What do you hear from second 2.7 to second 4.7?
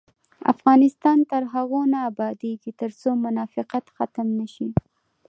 ترڅو منافقت ختم نشي.